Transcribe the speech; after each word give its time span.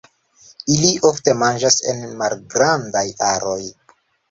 Ili 0.75 0.89
ofte 1.09 1.35
manĝas 1.41 1.77
en 1.93 2.01
malgrandaj 2.23 3.07
aroj. 3.31 3.61